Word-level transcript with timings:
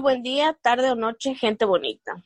buen 0.00 0.22
día, 0.22 0.56
tarde 0.62 0.90
o 0.90 0.94
noche, 0.94 1.34
gente 1.34 1.66
bonita. 1.66 2.24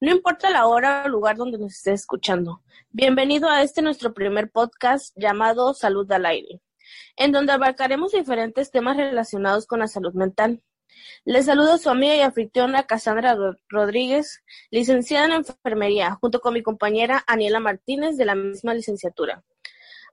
No 0.00 0.10
importa 0.10 0.48
la 0.48 0.66
hora 0.66 1.02
o 1.04 1.08
lugar 1.08 1.36
donde 1.36 1.58
nos 1.58 1.74
estés 1.76 2.00
escuchando. 2.00 2.62
Bienvenido 2.88 3.50
a 3.50 3.62
este 3.62 3.82
nuestro 3.82 4.14
primer 4.14 4.50
podcast 4.50 5.14
llamado 5.16 5.74
Salud 5.74 6.10
al 6.10 6.24
Aire, 6.24 6.62
en 7.16 7.32
donde 7.32 7.52
abarcaremos 7.52 8.12
diferentes 8.12 8.70
temas 8.70 8.96
relacionados 8.96 9.66
con 9.66 9.80
la 9.80 9.86
salud 9.86 10.14
mental. 10.14 10.62
Les 11.26 11.44
saludo 11.44 11.74
a 11.74 11.78
su 11.78 11.90
amiga 11.90 12.16
y 12.16 12.22
anfitriona 12.22 12.84
Cassandra 12.84 13.36
Rodríguez, 13.68 14.42
licenciada 14.70 15.26
en 15.26 15.32
enfermería, 15.32 16.16
junto 16.20 16.40
con 16.40 16.54
mi 16.54 16.62
compañera 16.62 17.22
Aniela 17.26 17.60
Martínez 17.60 18.16
de 18.16 18.24
la 18.24 18.34
misma 18.34 18.72
licenciatura. 18.72 19.44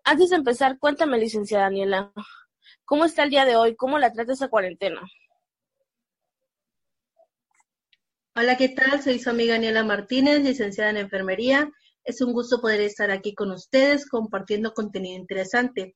Antes 0.04 0.30
de 0.32 0.36
empezar, 0.36 0.78
cuéntame, 0.78 1.18
licenciada 1.18 1.68
Aniela, 1.68 2.12
¿cómo 2.84 3.06
está 3.06 3.24
el 3.24 3.30
día 3.30 3.46
de 3.46 3.56
hoy? 3.56 3.78
¿Cómo 3.78 3.98
la 3.98 4.12
trata 4.12 4.34
esa 4.34 4.50
cuarentena? 4.50 5.02
Hola, 8.40 8.56
¿qué 8.56 8.70
tal? 8.70 9.02
Soy 9.02 9.18
su 9.18 9.32
amiga 9.32 9.56
Aniela 9.56 9.84
Martínez, 9.84 10.44
licenciada 10.44 10.92
en 10.92 10.98
enfermería. 10.98 11.72
Es 12.04 12.22
un 12.22 12.34
gusto 12.34 12.62
poder 12.62 12.82
estar 12.82 13.10
aquí 13.10 13.34
con 13.34 13.50
ustedes 13.50 14.08
compartiendo 14.08 14.76
contenido 14.76 15.18
interesante. 15.18 15.96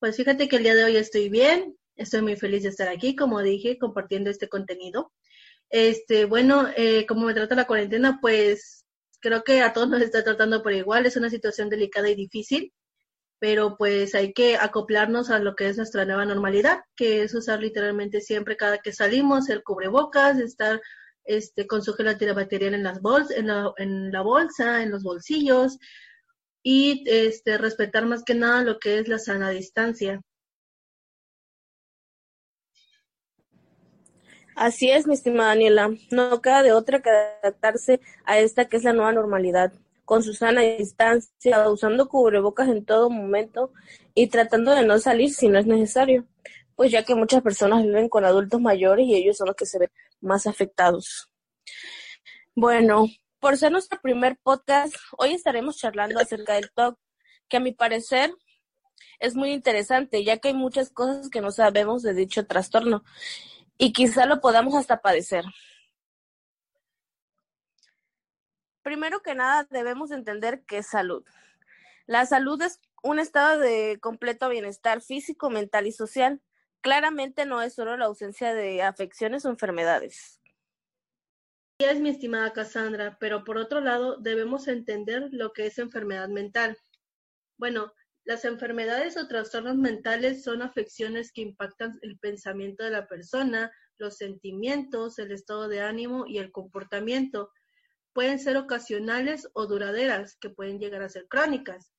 Pues 0.00 0.16
fíjate 0.16 0.48
que 0.48 0.56
el 0.56 0.64
día 0.64 0.74
de 0.74 0.82
hoy 0.82 0.96
estoy 0.96 1.28
bien, 1.28 1.76
estoy 1.94 2.22
muy 2.22 2.34
feliz 2.34 2.64
de 2.64 2.70
estar 2.70 2.88
aquí, 2.88 3.14
como 3.14 3.40
dije, 3.40 3.78
compartiendo 3.78 4.30
este 4.30 4.48
contenido. 4.48 5.12
Este, 5.68 6.24
bueno, 6.24 6.66
eh, 6.76 7.06
como 7.06 7.26
me 7.26 7.34
trata 7.34 7.54
la 7.54 7.68
cuarentena, 7.68 8.18
pues 8.20 8.84
creo 9.20 9.44
que 9.44 9.62
a 9.62 9.72
todos 9.72 9.90
nos 9.90 10.02
está 10.02 10.24
tratando 10.24 10.64
por 10.64 10.72
igual. 10.72 11.06
Es 11.06 11.16
una 11.16 11.30
situación 11.30 11.68
delicada 11.68 12.10
y 12.10 12.16
difícil, 12.16 12.72
pero 13.38 13.76
pues 13.76 14.16
hay 14.16 14.32
que 14.32 14.56
acoplarnos 14.56 15.30
a 15.30 15.38
lo 15.38 15.54
que 15.54 15.68
es 15.68 15.76
nuestra 15.76 16.04
nueva 16.04 16.24
normalidad, 16.24 16.80
que 16.96 17.22
es 17.22 17.32
usar 17.32 17.60
literalmente 17.60 18.20
siempre 18.20 18.56
cada 18.56 18.78
que 18.78 18.92
salimos 18.92 19.48
el 19.50 19.62
cubrebocas, 19.62 20.40
estar 20.40 20.80
este, 21.36 21.66
con 21.66 21.82
su 21.82 21.94
gel 21.94 22.08
antibacterial 22.08 22.74
en, 22.74 22.82
las 22.82 23.00
bols 23.00 23.30
en, 23.30 23.46
la, 23.48 23.72
en 23.76 24.12
la 24.12 24.22
bolsa, 24.22 24.82
en 24.82 24.90
los 24.90 25.02
bolsillos 25.02 25.78
y 26.62 27.04
este, 27.06 27.58
respetar 27.58 28.06
más 28.06 28.22
que 28.24 28.34
nada 28.34 28.62
lo 28.62 28.78
que 28.78 28.98
es 28.98 29.08
la 29.08 29.18
sana 29.18 29.50
distancia. 29.50 30.20
Así 34.56 34.90
es, 34.90 35.06
mi 35.06 35.14
estimada 35.14 35.50
Daniela. 35.50 35.90
No 36.10 36.42
queda 36.42 36.62
de 36.62 36.72
otra 36.72 37.00
que 37.00 37.08
adaptarse 37.08 38.00
a 38.26 38.38
esta 38.38 38.66
que 38.66 38.76
es 38.76 38.84
la 38.84 38.92
nueva 38.92 39.12
normalidad, 39.12 39.72
con 40.04 40.22
su 40.22 40.34
sana 40.34 40.60
distancia, 40.60 41.70
usando 41.70 42.08
cubrebocas 42.08 42.68
en 42.68 42.84
todo 42.84 43.08
momento 43.08 43.72
y 44.14 44.26
tratando 44.26 44.72
de 44.72 44.84
no 44.84 44.98
salir 44.98 45.30
si 45.30 45.48
no 45.48 45.58
es 45.58 45.66
necesario, 45.66 46.26
pues 46.80 46.92
ya 46.92 47.04
que 47.04 47.14
muchas 47.14 47.42
personas 47.42 47.82
viven 47.82 48.08
con 48.08 48.24
adultos 48.24 48.58
mayores 48.58 49.04
y 49.06 49.14
ellos 49.14 49.36
son 49.36 49.48
los 49.48 49.54
que 49.54 49.66
se 49.66 49.78
ven 49.78 49.90
más 50.22 50.46
afectados. 50.46 51.30
Bueno, 52.54 53.04
por 53.38 53.58
ser 53.58 53.70
nuestro 53.70 54.00
primer 54.00 54.38
podcast, 54.42 54.94
hoy 55.18 55.34
estaremos 55.34 55.76
charlando 55.76 56.18
acerca 56.18 56.54
del 56.54 56.70
TOC, 56.72 56.98
que 57.50 57.58
a 57.58 57.60
mi 57.60 57.72
parecer 57.72 58.32
es 59.18 59.34
muy 59.36 59.52
interesante, 59.52 60.24
ya 60.24 60.38
que 60.38 60.48
hay 60.48 60.54
muchas 60.54 60.88
cosas 60.88 61.28
que 61.28 61.42
no 61.42 61.50
sabemos 61.50 62.00
de 62.00 62.14
dicho 62.14 62.46
trastorno 62.46 63.04
y 63.76 63.92
quizá 63.92 64.24
lo 64.24 64.40
podamos 64.40 64.74
hasta 64.74 65.02
padecer. 65.02 65.44
Primero 68.80 69.20
que 69.20 69.34
nada, 69.34 69.68
debemos 69.68 70.12
entender 70.12 70.62
qué 70.66 70.78
es 70.78 70.86
salud. 70.86 71.26
La 72.06 72.24
salud 72.24 72.62
es 72.62 72.80
un 73.02 73.18
estado 73.18 73.58
de 73.58 73.98
completo 74.00 74.48
bienestar 74.48 75.02
físico, 75.02 75.50
mental 75.50 75.86
y 75.86 75.92
social. 75.92 76.40
Claramente 76.82 77.44
no 77.44 77.60
es 77.60 77.74
solo 77.74 77.96
la 77.96 78.06
ausencia 78.06 78.54
de 78.54 78.82
afecciones 78.82 79.44
o 79.44 79.50
enfermedades. 79.50 80.40
es 81.78 82.00
mi 82.00 82.08
estimada 82.10 82.52
Cassandra, 82.52 83.18
pero 83.20 83.44
por 83.44 83.58
otro 83.58 83.80
lado 83.80 84.16
debemos 84.16 84.66
entender 84.68 85.28
lo 85.32 85.52
que 85.52 85.66
es 85.66 85.78
enfermedad 85.78 86.28
mental. 86.28 86.78
Bueno, 87.58 87.92
las 88.24 88.44
enfermedades 88.44 89.16
o 89.16 89.28
trastornos 89.28 89.76
mentales 89.76 90.42
son 90.42 90.62
afecciones 90.62 91.32
que 91.32 91.42
impactan 91.42 91.98
el 92.02 92.18
pensamiento 92.18 92.84
de 92.84 92.90
la 92.90 93.06
persona, 93.06 93.70
los 93.98 94.16
sentimientos, 94.16 95.18
el 95.18 95.32
estado 95.32 95.68
de 95.68 95.82
ánimo 95.82 96.26
y 96.26 96.38
el 96.38 96.50
comportamiento. 96.50 97.50
Pueden 98.14 98.38
ser 98.38 98.56
ocasionales 98.56 99.48
o 99.52 99.66
duraderas, 99.66 100.36
que 100.38 100.50
pueden 100.50 100.78
llegar 100.78 101.02
a 101.02 101.08
ser 101.10 101.26
crónicas 101.28 101.92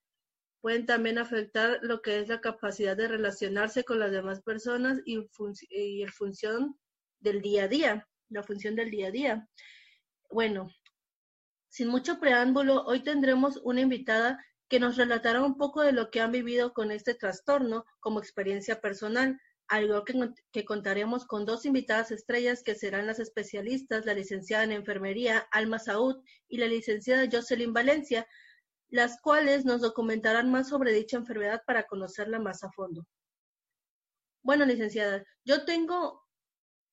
pueden 0.61 0.85
también 0.85 1.17
afectar 1.17 1.79
lo 1.81 2.01
que 2.01 2.19
es 2.19 2.29
la 2.29 2.39
capacidad 2.39 2.95
de 2.95 3.07
relacionarse 3.07 3.83
con 3.83 3.99
las 3.99 4.11
demás 4.11 4.41
personas 4.41 4.99
y, 5.05 5.15
el 6.01 6.11
función 6.11 6.79
del 7.19 7.41
día 7.41 7.63
a 7.63 7.67
día, 7.67 8.07
la 8.29 8.43
función 8.43 8.75
del 8.75 8.91
día 8.91 9.07
a 9.07 9.11
día. 9.11 9.49
Bueno, 10.29 10.69
sin 11.67 11.87
mucho 11.87 12.19
preámbulo, 12.19 12.85
hoy 12.85 13.03
tendremos 13.03 13.57
una 13.63 13.81
invitada 13.81 14.43
que 14.69 14.79
nos 14.79 14.97
relatará 14.97 15.43
un 15.43 15.57
poco 15.57 15.81
de 15.81 15.91
lo 15.91 16.11
que 16.11 16.21
han 16.21 16.31
vivido 16.31 16.73
con 16.73 16.91
este 16.91 17.15
trastorno 17.15 17.85
como 17.99 18.19
experiencia 18.19 18.79
personal, 18.79 19.39
algo 19.67 20.03
que, 20.03 20.13
que 20.51 20.63
contaremos 20.63 21.25
con 21.25 21.45
dos 21.45 21.65
invitadas 21.65 22.11
estrellas 22.11 22.61
que 22.61 22.75
serán 22.75 23.07
las 23.07 23.19
especialistas, 23.19 24.05
la 24.05 24.13
licenciada 24.13 24.63
en 24.63 24.73
enfermería 24.73 25.47
Alma 25.51 25.79
Saúd 25.79 26.23
y 26.47 26.57
la 26.57 26.67
licenciada 26.67 27.27
Jocelyn 27.31 27.73
Valencia, 27.73 28.27
las 28.91 29.19
cuales 29.21 29.63
nos 29.63 29.81
documentarán 29.81 30.51
más 30.51 30.67
sobre 30.67 30.91
dicha 30.91 31.17
enfermedad 31.17 31.63
para 31.65 31.87
conocerla 31.87 32.39
más 32.39 32.63
a 32.63 32.71
fondo. 32.71 33.07
Bueno, 34.43 34.65
licenciada, 34.65 35.25
yo 35.45 35.65
tengo 35.65 36.27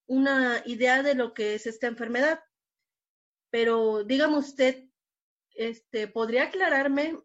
una 0.06 0.62
idea 0.64 1.02
de 1.02 1.14
lo 1.14 1.34
que 1.34 1.54
es 1.54 1.66
esta 1.66 1.88
enfermedad, 1.88 2.40
pero 3.50 4.04
dígame 4.04 4.38
usted, 4.38 4.84
este, 5.54 6.06
¿podría 6.06 6.44
aclararme 6.44 7.18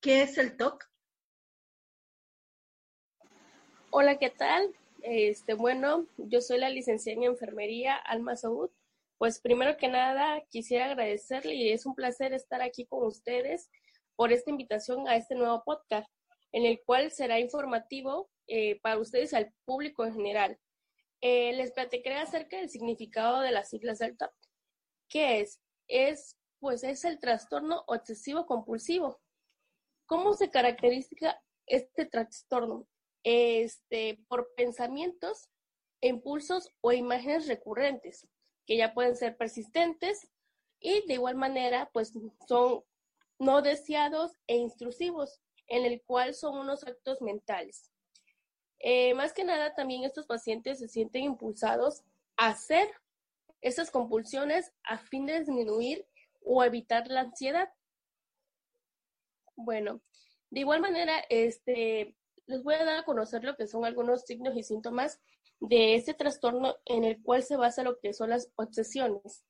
qué 0.00 0.22
es 0.22 0.38
el 0.38 0.56
TOC? 0.56 0.82
Hola, 3.90 4.18
¿qué 4.18 4.30
tal? 4.30 4.74
Este, 5.02 5.52
bueno, 5.52 6.06
yo 6.16 6.40
soy 6.40 6.58
la 6.58 6.70
licenciada 6.70 7.18
en 7.18 7.24
enfermería 7.24 7.94
Alma 7.96 8.36
Saúd. 8.36 8.70
Pues 9.18 9.38
primero 9.38 9.76
que 9.76 9.88
nada 9.88 10.42
quisiera 10.48 10.86
agradecerle 10.86 11.54
y 11.54 11.70
es 11.70 11.84
un 11.84 11.94
placer 11.94 12.32
estar 12.32 12.62
aquí 12.62 12.86
con 12.86 13.04
ustedes 13.04 13.70
por 14.16 14.32
esta 14.32 14.50
invitación 14.50 15.08
a 15.08 15.16
este 15.16 15.34
nuevo 15.34 15.62
podcast, 15.64 16.08
en 16.52 16.64
el 16.64 16.80
cual 16.84 17.10
será 17.10 17.40
informativo 17.40 18.30
eh, 18.46 18.80
para 18.80 18.98
ustedes 18.98 19.32
y 19.32 19.36
al 19.36 19.52
público 19.64 20.04
en 20.04 20.14
general. 20.14 20.58
Eh, 21.20 21.52
les 21.54 21.72
platicaré 21.72 22.16
acerca 22.16 22.58
del 22.58 22.68
significado 22.68 23.40
de 23.40 23.50
las 23.50 23.70
siglas 23.70 23.98
del 23.98 24.16
TOC. 24.16 24.32
¿Qué 25.08 25.40
es? 25.40 25.60
Es, 25.88 26.36
pues, 26.60 26.84
es 26.84 27.04
el 27.04 27.18
trastorno 27.18 27.84
obsesivo 27.86 28.46
compulsivo. 28.46 29.20
¿Cómo 30.06 30.34
se 30.34 30.50
caracteriza 30.50 31.40
este 31.66 32.04
trastorno? 32.04 32.86
Este, 33.22 34.22
por 34.28 34.54
pensamientos, 34.54 35.48
impulsos 36.02 36.68
o 36.82 36.92
imágenes 36.92 37.46
recurrentes, 37.48 38.28
que 38.66 38.76
ya 38.76 38.92
pueden 38.92 39.16
ser 39.16 39.36
persistentes 39.36 40.30
y 40.78 41.06
de 41.06 41.14
igual 41.14 41.36
manera, 41.36 41.88
pues, 41.94 42.12
son 42.46 42.84
no 43.38 43.62
deseados 43.62 44.32
e 44.46 44.56
intrusivos, 44.56 45.40
en 45.66 45.84
el 45.84 46.02
cual 46.02 46.34
son 46.34 46.58
unos 46.58 46.84
actos 46.84 47.20
mentales. 47.22 47.90
Eh, 48.78 49.14
más 49.14 49.32
que 49.32 49.44
nada, 49.44 49.74
también 49.74 50.04
estos 50.04 50.26
pacientes 50.26 50.78
se 50.78 50.88
sienten 50.88 51.24
impulsados 51.24 52.02
a 52.36 52.48
hacer 52.48 52.88
esas 53.60 53.90
compulsiones 53.90 54.72
a 54.82 54.98
fin 54.98 55.24
de 55.24 55.38
disminuir 55.40 56.06
o 56.42 56.62
evitar 56.62 57.08
la 57.08 57.20
ansiedad. 57.20 57.72
Bueno, 59.56 60.02
de 60.50 60.60
igual 60.60 60.80
manera, 60.80 61.24
este, 61.30 62.14
les 62.46 62.62
voy 62.62 62.74
a 62.74 62.84
dar 62.84 62.98
a 62.98 63.04
conocer 63.04 63.42
lo 63.42 63.56
que 63.56 63.66
son 63.66 63.84
algunos 63.84 64.22
signos 64.22 64.56
y 64.56 64.62
síntomas 64.62 65.20
de 65.60 65.94
este 65.94 66.12
trastorno 66.12 66.76
en 66.84 67.04
el 67.04 67.22
cual 67.22 67.42
se 67.42 67.56
basa 67.56 67.82
lo 67.82 67.98
que 67.98 68.12
son 68.12 68.30
las 68.30 68.50
obsesiones. 68.56 69.44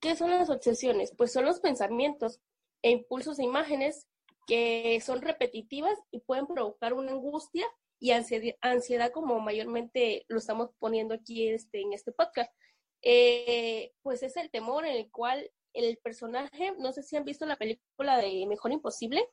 ¿Qué 0.00 0.16
son 0.16 0.30
las 0.30 0.50
obsesiones? 0.50 1.14
Pues 1.16 1.32
son 1.32 1.44
los 1.44 1.60
pensamientos 1.60 2.40
e 2.84 2.90
impulsos 2.90 3.38
de 3.38 3.44
imágenes 3.44 4.06
que 4.46 5.00
son 5.00 5.22
repetitivas 5.22 5.98
y 6.10 6.20
pueden 6.20 6.46
provocar 6.46 6.92
una 6.92 7.12
angustia 7.12 7.66
y 7.98 8.10
ansiedad, 8.10 9.10
como 9.10 9.40
mayormente 9.40 10.26
lo 10.28 10.36
estamos 10.36 10.68
poniendo 10.78 11.14
aquí 11.14 11.48
este, 11.48 11.80
en 11.80 11.94
este 11.94 12.12
podcast. 12.12 12.52
Eh, 13.00 13.94
pues 14.02 14.22
es 14.22 14.36
el 14.36 14.50
temor 14.50 14.84
en 14.84 14.96
el 14.96 15.10
cual 15.10 15.50
el 15.72 15.96
personaje, 15.96 16.74
no 16.78 16.92
sé 16.92 17.02
si 17.02 17.16
han 17.16 17.24
visto 17.24 17.46
la 17.46 17.56
película 17.56 18.18
de 18.18 18.44
Mejor 18.46 18.72
Imposible, 18.72 19.26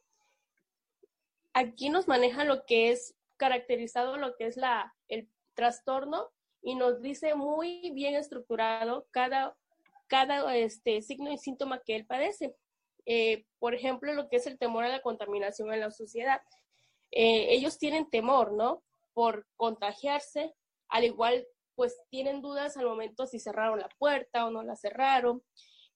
aquí 1.51 1.89
nos 1.89 2.07
maneja 2.07 2.45
lo 2.45 2.65
que 2.65 2.91
es 2.91 3.15
caracterizado, 3.35 4.15
lo 4.15 4.37
que 4.37 4.47
es 4.47 4.55
la, 4.55 4.95
el 5.09 5.29
trastorno 5.55 6.29
y 6.61 6.75
nos 6.75 7.01
dice 7.01 7.35
muy 7.35 7.91
bien 7.91 8.15
estructurado 8.15 9.07
cada, 9.11 9.57
cada 10.07 10.55
este, 10.55 11.01
signo 11.01 11.33
y 11.33 11.37
síntoma 11.37 11.81
que 11.81 11.97
él 11.97 12.05
padece. 12.05 12.55
Eh, 13.05 13.45
por 13.59 13.73
ejemplo, 13.73 14.13
lo 14.13 14.29
que 14.29 14.37
es 14.37 14.47
el 14.47 14.57
temor 14.57 14.83
a 14.83 14.89
la 14.89 15.01
contaminación 15.01 15.73
en 15.73 15.79
la 15.79 15.91
sociedad. 15.91 16.41
Eh, 17.11 17.53
ellos 17.53 17.77
tienen 17.77 18.09
temor, 18.09 18.53
¿no? 18.53 18.83
Por 19.13 19.47
contagiarse, 19.57 20.53
al 20.89 21.03
igual 21.03 21.45
pues 21.75 21.99
tienen 22.09 22.41
dudas 22.41 22.77
al 22.77 22.85
momento 22.85 23.25
si 23.25 23.39
cerraron 23.39 23.79
la 23.79 23.89
puerta 23.97 24.45
o 24.45 24.51
no 24.51 24.61
la 24.63 24.75
cerraron. 24.75 25.43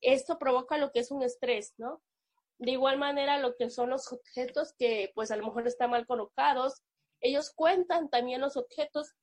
Esto 0.01 0.39
provoca 0.39 0.77
lo 0.77 0.91
que 0.91 0.99
es 0.99 1.11
un 1.11 1.21
estrés, 1.21 1.73
¿no? 1.77 2.01
De 2.57 2.71
igual 2.71 2.97
manera, 2.97 3.37
lo 3.37 3.55
que 3.55 3.69
son 3.69 3.89
los 3.89 4.11
objetos 4.11 4.73
que 4.77 5.11
pues 5.13 5.31
a 5.31 5.35
lo 5.35 5.45
mejor 5.45 5.67
están 5.67 5.91
mal 5.91 6.07
colocados, 6.07 6.81
ellos 7.21 7.51
cuentan 7.53 8.09
también 8.09 8.41
los 8.41 8.57
objetos. 8.57 9.13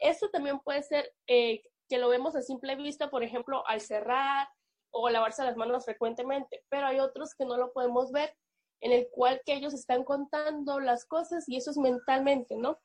Esto 0.00 0.30
también 0.30 0.60
puede 0.60 0.82
ser 0.82 1.12
eh, 1.26 1.62
que 1.88 1.98
lo 1.98 2.08
vemos 2.08 2.36
a 2.36 2.42
simple 2.42 2.76
vista, 2.76 3.10
por 3.10 3.22
ejemplo, 3.22 3.66
al 3.66 3.80
cerrar 3.80 4.48
o 4.92 5.08
lavarse 5.10 5.44
las 5.44 5.56
manos 5.56 5.84
frecuentemente, 5.84 6.64
pero 6.68 6.86
hay 6.86 7.00
otros 7.00 7.34
que 7.34 7.44
no 7.44 7.56
lo 7.56 7.72
podemos 7.72 8.12
ver, 8.12 8.36
en 8.80 8.92
el 8.92 9.08
cual 9.10 9.40
que 9.44 9.54
ellos 9.54 9.74
están 9.74 10.04
contando 10.04 10.80
las 10.80 11.04
cosas 11.04 11.48
y 11.48 11.56
eso 11.56 11.70
es 11.70 11.78
mentalmente, 11.78 12.56
¿no? 12.56 12.78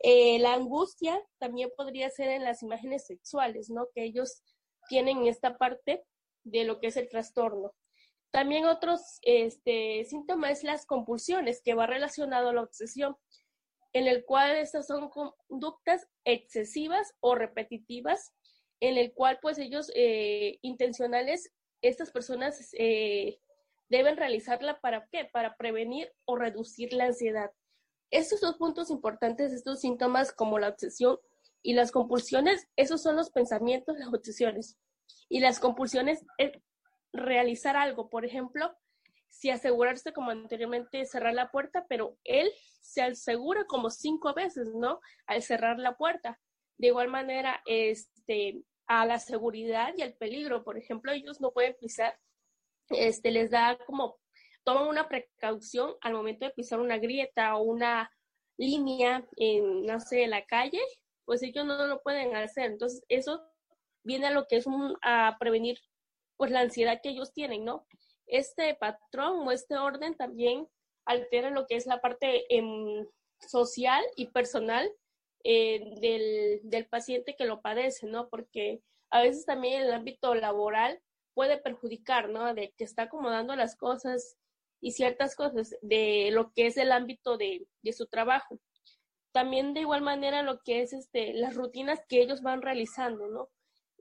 Eh, 0.00 0.38
la 0.38 0.54
angustia 0.54 1.20
también 1.38 1.70
podría 1.76 2.10
ser 2.10 2.28
en 2.28 2.44
las 2.44 2.62
imágenes 2.62 3.06
sexuales, 3.06 3.70
¿no? 3.70 3.88
Que 3.94 4.04
ellos 4.04 4.42
tienen 4.88 5.26
esta 5.26 5.58
parte 5.58 6.04
de 6.44 6.64
lo 6.64 6.80
que 6.80 6.88
es 6.88 6.96
el 6.96 7.08
trastorno. 7.08 7.72
También 8.30 8.66
otros 8.66 9.18
este, 9.22 10.04
síntomas 10.04 10.58
es 10.58 10.64
las 10.64 10.86
compulsiones, 10.86 11.62
que 11.62 11.74
va 11.74 11.86
relacionado 11.86 12.50
a 12.50 12.52
la 12.52 12.62
obsesión, 12.62 13.16
en 13.92 14.06
el 14.06 14.24
cual 14.24 14.56
estas 14.56 14.86
son 14.86 15.08
conductas 15.08 16.06
excesivas 16.24 17.14
o 17.20 17.34
repetitivas, 17.34 18.34
en 18.80 18.96
el 18.96 19.12
cual 19.12 19.38
pues 19.40 19.58
ellos 19.58 19.90
eh, 19.94 20.58
intencionales, 20.62 21.52
estas 21.82 22.10
personas 22.10 22.70
eh, 22.78 23.38
deben 23.88 24.16
realizarla 24.16 24.80
para 24.80 25.06
qué? 25.10 25.28
Para 25.32 25.56
prevenir 25.56 26.12
o 26.24 26.36
reducir 26.36 26.92
la 26.92 27.06
ansiedad. 27.06 27.50
Estos 28.10 28.40
dos 28.40 28.56
puntos 28.56 28.90
importantes, 28.90 29.52
estos 29.52 29.80
síntomas 29.80 30.32
como 30.32 30.58
la 30.58 30.68
obsesión 30.68 31.18
y 31.62 31.74
las 31.74 31.92
compulsiones, 31.92 32.68
esos 32.76 33.02
son 33.02 33.16
los 33.16 33.30
pensamientos, 33.30 33.96
las 33.98 34.08
obsesiones. 34.08 34.78
Y 35.28 35.40
las 35.40 35.58
compulsiones 35.60 36.24
es 36.38 36.52
realizar 37.12 37.76
algo, 37.76 38.08
por 38.08 38.24
ejemplo, 38.24 38.74
si 39.28 39.50
asegurarse 39.50 40.12
como 40.12 40.30
anteriormente 40.30 41.04
cerrar 41.04 41.34
la 41.34 41.50
puerta, 41.50 41.86
pero 41.88 42.16
él 42.24 42.50
se 42.80 43.02
asegura 43.02 43.64
como 43.66 43.90
cinco 43.90 44.34
veces, 44.34 44.68
¿no? 44.74 45.00
Al 45.26 45.42
cerrar 45.42 45.78
la 45.78 45.96
puerta. 45.96 46.40
De 46.78 46.88
igual 46.88 47.08
manera, 47.08 47.62
este, 47.66 48.62
a 48.88 49.06
la 49.06 49.18
seguridad 49.18 49.94
y 49.96 50.02
al 50.02 50.14
peligro, 50.14 50.64
por 50.64 50.78
ejemplo, 50.78 51.12
ellos 51.12 51.40
no 51.40 51.52
pueden 51.52 51.76
pisar, 51.78 52.18
este, 52.88 53.30
les 53.30 53.50
da 53.50 53.78
como, 53.86 54.18
toman 54.64 54.88
una 54.88 55.08
precaución 55.08 55.94
al 56.00 56.14
momento 56.14 56.46
de 56.46 56.52
pisar 56.52 56.80
una 56.80 56.98
grieta 56.98 57.54
o 57.56 57.62
una 57.62 58.10
línea 58.56 59.24
en, 59.36 59.84
no 59.86 60.00
sé, 60.00 60.26
la 60.26 60.44
calle, 60.46 60.80
pues 61.24 61.42
ellos 61.42 61.66
no 61.66 61.86
lo 61.86 62.00
pueden 62.02 62.34
hacer. 62.34 62.64
Entonces, 62.72 63.04
eso 63.08 63.42
viene 64.02 64.26
a 64.26 64.30
lo 64.30 64.46
que 64.46 64.56
es 64.56 64.66
un, 64.66 64.96
a 65.02 65.36
prevenir 65.38 65.78
pues 66.36 66.50
la 66.50 66.60
ansiedad 66.60 67.00
que 67.02 67.10
ellos 67.10 67.32
tienen, 67.32 67.64
¿no? 67.64 67.86
Este 68.26 68.74
patrón 68.74 69.46
o 69.46 69.52
este 69.52 69.76
orden 69.76 70.16
también 70.16 70.66
altera 71.04 71.50
lo 71.50 71.66
que 71.66 71.76
es 71.76 71.86
la 71.86 72.00
parte 72.00 72.44
em, 72.54 73.06
social 73.40 74.02
y 74.16 74.28
personal 74.28 74.90
eh, 75.44 75.94
del, 76.00 76.60
del, 76.64 76.86
paciente 76.86 77.36
que 77.36 77.44
lo 77.46 77.60
padece, 77.60 78.06
¿no? 78.06 78.28
Porque 78.28 78.82
a 79.10 79.22
veces 79.22 79.46
también 79.46 79.82
el 79.82 79.92
ámbito 79.92 80.34
laboral 80.34 81.00
puede 81.34 81.58
perjudicar, 81.58 82.28
¿no? 82.28 82.54
De 82.54 82.72
que 82.76 82.84
está 82.84 83.04
acomodando 83.04 83.54
las 83.56 83.76
cosas 83.76 84.36
y 84.80 84.92
ciertas 84.92 85.34
cosas 85.34 85.76
de 85.82 86.30
lo 86.32 86.52
que 86.52 86.66
es 86.66 86.76
el 86.76 86.92
ámbito 86.92 87.36
de, 87.36 87.66
de 87.82 87.92
su 87.92 88.06
trabajo. 88.06 88.58
También 89.32 89.74
de 89.74 89.80
igual 89.80 90.02
manera 90.02 90.42
lo 90.42 90.60
que 90.62 90.82
es 90.82 90.92
este, 90.92 91.34
las 91.34 91.54
rutinas 91.54 92.00
que 92.08 92.22
ellos 92.22 92.42
van 92.42 92.62
realizando, 92.62 93.28
¿no? 93.28 93.48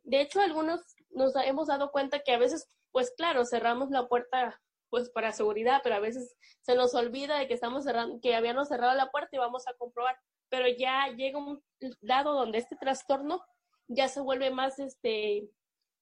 De 0.04 0.22
hecho, 0.22 0.40
algunos 0.40 0.82
nos 1.10 1.36
hemos 1.36 1.68
dado 1.68 1.92
cuenta 1.92 2.20
que 2.20 2.32
a 2.32 2.38
veces, 2.38 2.70
pues 2.92 3.12
claro, 3.16 3.46
cerramos 3.46 3.90
la 3.92 4.08
puerta 4.08 4.60
pues 4.90 5.10
para 5.10 5.34
seguridad, 5.34 5.82
pero 5.84 5.96
a 5.96 6.00
veces 6.00 6.36
se 6.62 6.76
nos 6.76 6.94
olvida 6.96 7.38
de 7.38 7.48
que 7.48 7.54
estamos 7.54 7.84
cerrando, 7.84 8.20
que 8.22 8.36
habíamos 8.36 8.70
cerrado 8.70 8.96
la 8.96 9.12
puerta 9.12 9.30
y 9.34 9.40
vamos 9.40 9.68
a 9.68 9.74
comprobar, 9.74 10.18
pero 10.50 10.68
ya 10.68 11.08
llega 11.16 11.38
un 11.38 11.62
dado 12.02 12.34
donde 12.34 12.58
este 12.58 12.76
trastorno 12.76 13.42
ya 13.88 14.08
se 14.08 14.22
vuelve 14.22 14.52
más, 14.52 14.80
este, 14.80 15.50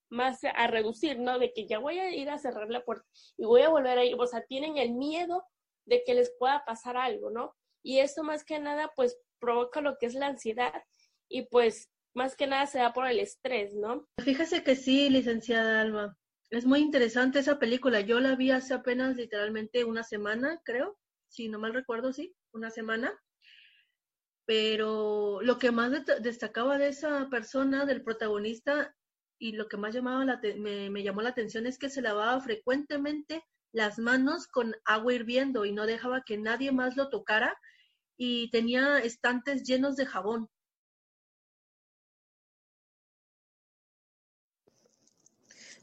más 0.09 0.43
a 0.43 0.67
reducir, 0.67 1.19
¿no? 1.19 1.39
De 1.39 1.53
que 1.53 1.67
ya 1.67 1.79
voy 1.79 1.99
a 1.99 2.11
ir 2.15 2.29
a 2.29 2.37
cerrar 2.37 2.69
la 2.69 2.83
puerta 2.83 3.05
y 3.37 3.45
voy 3.45 3.61
a 3.61 3.69
volver 3.69 3.97
a 3.97 4.05
ir, 4.05 4.15
o 4.19 4.27
sea, 4.27 4.43
tienen 4.45 4.77
el 4.77 4.93
miedo 4.93 5.43
de 5.85 6.03
que 6.05 6.15
les 6.15 6.33
pueda 6.39 6.63
pasar 6.65 6.97
algo, 6.97 7.29
¿no? 7.29 7.55
Y 7.83 7.99
esto 7.99 8.23
más 8.23 8.43
que 8.43 8.59
nada, 8.59 8.91
pues 8.95 9.17
provoca 9.39 9.81
lo 9.81 9.97
que 9.97 10.07
es 10.07 10.15
la 10.15 10.27
ansiedad 10.27 10.73
y 11.29 11.43
pues 11.43 11.89
más 12.15 12.35
que 12.35 12.47
nada 12.47 12.65
se 12.65 12.79
da 12.79 12.93
por 12.93 13.07
el 13.07 13.19
estrés, 13.19 13.73
¿no? 13.73 14.07
Fíjese 14.23 14.63
que 14.63 14.75
sí, 14.75 15.09
licenciada 15.09 15.81
Alma. 15.81 16.17
Es 16.49 16.65
muy 16.65 16.79
interesante 16.79 17.39
esa 17.39 17.59
película. 17.59 17.99
Yo 18.01 18.19
la 18.19 18.35
vi 18.35 18.51
hace 18.51 18.73
apenas 18.73 19.15
literalmente 19.17 19.83
una 19.83 20.03
semana, 20.03 20.61
creo, 20.63 20.97
si 21.27 21.49
no 21.49 21.59
mal 21.59 21.73
recuerdo, 21.73 22.13
sí, 22.13 22.33
una 22.53 22.69
semana. 22.69 23.13
Pero 24.45 25.41
lo 25.41 25.57
que 25.57 25.71
más 25.71 25.91
destacaba 26.21 26.77
de 26.77 26.89
esa 26.89 27.29
persona, 27.29 27.85
del 27.85 28.03
protagonista, 28.03 28.95
y 29.39 29.53
lo 29.53 29.67
que 29.67 29.77
más 29.77 29.93
llamaba 29.93 30.23
la 30.25 30.39
me, 30.57 30.89
me 30.89 31.03
llamó 31.03 31.21
la 31.21 31.29
atención 31.29 31.67
es 31.67 31.77
que 31.77 31.89
se 31.89 32.01
lavaba 32.01 32.39
frecuentemente 32.41 33.43
las 33.71 33.99
manos 33.99 34.47
con 34.47 34.73
agua 34.85 35.13
hirviendo 35.13 35.65
y 35.65 35.73
no 35.73 35.85
dejaba 35.85 36.23
que 36.25 36.37
nadie 36.37 36.71
más 36.71 36.95
lo 36.95 37.09
tocara 37.09 37.57
y 38.17 38.49
tenía 38.51 38.99
estantes 38.99 39.63
llenos 39.63 39.97
de 39.97 40.05
jabón. 40.05 40.49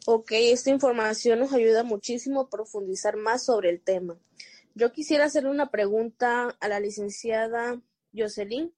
Ok, 0.07 0.33
esta 0.33 0.71
información 0.71 1.39
nos 1.39 1.53
ayuda 1.53 1.85
muchísimo 1.85 2.41
a 2.41 2.51
profundizar 2.51 3.17
más 3.17 3.45
sobre 3.45 3.71
el 3.71 3.81
tema. 3.81 4.19
Yo 4.75 4.91
quisiera 4.91 5.27
hacer 5.27 5.47
una 5.47 5.71
pregunta 5.71 6.57
a 6.59 6.69
la 6.69 6.81
licenciada 6.81 7.81
Jocelyn. 8.15 8.73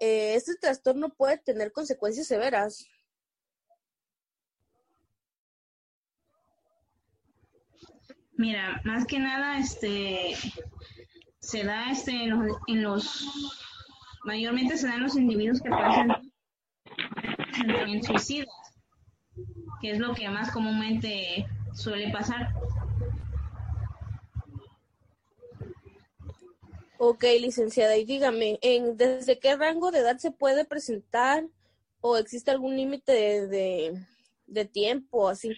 Eh, 0.00 0.34
¿Este 0.34 0.54
trastorno 0.56 1.08
puede 1.10 1.38
tener 1.38 1.72
consecuencias 1.72 2.26
severas? 2.26 2.86
Mira, 8.32 8.82
más 8.84 9.06
que 9.06 9.18
nada, 9.18 9.58
este, 9.58 10.36
se 11.40 11.64
da 11.64 11.90
este 11.90 12.12
en 12.12 12.30
los, 12.30 12.58
en 12.66 12.82
los 12.82 13.26
mayormente 14.24 14.76
se 14.76 14.88
dan 14.88 15.02
los 15.02 15.16
individuos 15.16 15.62
que 15.62 15.70
pasan 15.70 16.32
en 17.66 18.02
suicidas 18.02 18.48
que 19.80 19.92
es 19.92 19.98
lo 19.98 20.14
que 20.14 20.28
más 20.28 20.50
comúnmente 20.50 21.46
suele 21.74 22.10
pasar. 22.10 22.48
Ok, 26.98 27.24
licenciada, 27.40 27.96
y 27.96 28.06
dígame, 28.06 28.58
¿en, 28.62 28.96
¿desde 28.96 29.38
qué 29.38 29.54
rango 29.54 29.90
de 29.90 29.98
edad 29.98 30.16
se 30.16 30.30
puede 30.30 30.64
presentar 30.64 31.46
o 32.00 32.16
existe 32.16 32.50
algún 32.50 32.74
límite 32.74 33.12
de, 33.12 33.46
de, 33.48 34.06
de 34.46 34.64
tiempo 34.64 35.28
así? 35.28 35.52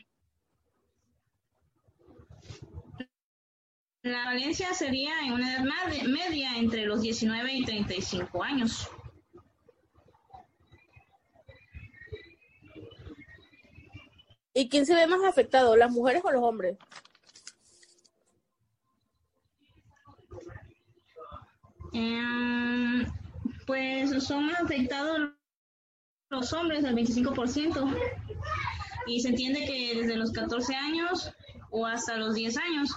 La 4.03 4.25
valencia 4.25 4.75
sería 4.75 5.13
en 5.25 5.33
una 5.33 5.55
edad 5.55 5.65
media 6.09 6.57
entre 6.57 6.87
los 6.87 7.03
19 7.03 7.53
y 7.53 7.65
35 7.65 8.43
años. 8.43 8.89
¿Y 14.55 14.69
quién 14.69 14.87
se 14.87 14.95
ve 14.95 15.07
más 15.07 15.23
afectado, 15.23 15.77
las 15.77 15.91
mujeres 15.93 16.23
o 16.25 16.33
los 16.33 16.43
hombres? 16.43 16.77
Em, 21.93 23.07
pues 23.67 24.23
son 24.25 24.51
afectados 24.51 25.31
los 26.31 26.53
hombres, 26.53 26.85
el 26.85 26.95
25%. 26.95 27.97
Y 29.07 29.21
se 29.21 29.29
entiende 29.31 29.65
que 29.65 30.01
desde 30.01 30.17
los 30.17 30.33
14 30.33 30.75
años 30.75 31.33
o 31.71 31.87
hasta 31.87 32.17
los 32.17 32.35
10 32.35 32.57
años, 32.59 32.91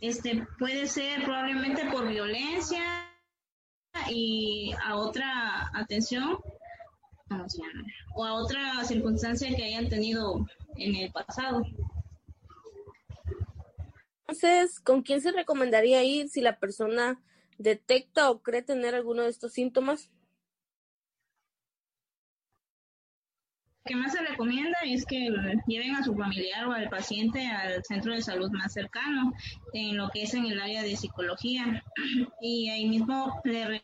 este 0.00 0.46
puede 0.58 0.86
ser 0.86 1.24
probablemente 1.24 1.84
por 1.90 2.06
violencia 2.06 3.08
y 4.08 4.72
a 4.84 4.96
otra 4.96 5.70
atención 5.74 6.38
o 8.14 8.24
a 8.24 8.34
otra 8.34 8.84
circunstancia 8.84 9.54
que 9.54 9.64
hayan 9.64 9.88
tenido 9.88 10.46
en 10.76 10.94
el 10.94 11.10
pasado. 11.10 11.62
Entonces, 14.20 14.78
¿con 14.80 15.02
quién 15.02 15.20
se 15.20 15.32
recomendaría 15.32 16.04
ir 16.04 16.28
si 16.28 16.40
la 16.40 16.58
persona 16.58 17.20
detecta 17.58 18.30
o 18.30 18.42
cree 18.42 18.62
tener 18.62 18.94
alguno 18.94 19.22
de 19.22 19.30
estos 19.30 19.52
síntomas? 19.52 20.10
Lo 23.84 23.90
que 23.90 23.96
más 23.96 24.12
se 24.12 24.22
recomienda 24.22 24.78
es 24.84 25.06
que 25.06 25.30
lleven 25.66 25.94
a 25.94 26.04
su 26.04 26.14
familiar 26.14 26.66
o 26.66 26.72
al 26.72 26.90
paciente 26.90 27.46
al 27.46 27.82
centro 27.84 28.12
de 28.12 28.22
salud 28.22 28.50
más 28.50 28.72
cercano, 28.72 29.32
en 29.72 29.96
lo 29.96 30.10
que 30.10 30.24
es 30.24 30.34
en 30.34 30.44
el 30.46 30.60
área 30.60 30.82
de 30.82 30.96
psicología, 30.96 31.82
y 32.40 32.68
ahí 32.68 32.86
mismo 32.86 33.40
le 33.44 33.82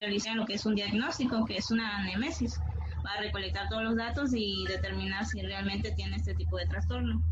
realicen 0.00 0.36
lo 0.36 0.44
que 0.44 0.54
es 0.54 0.66
un 0.66 0.74
diagnóstico, 0.74 1.44
que 1.46 1.56
es 1.56 1.70
una 1.70 1.98
anemesis 1.98 2.58
para 3.02 3.20
recolectar 3.20 3.68
todos 3.68 3.84
los 3.84 3.96
datos 3.96 4.32
y 4.34 4.64
determinar 4.66 5.24
si 5.24 5.40
realmente 5.40 5.92
tiene 5.92 6.16
este 6.16 6.34
tipo 6.34 6.56
de 6.56 6.66
trastorno. 6.66 7.22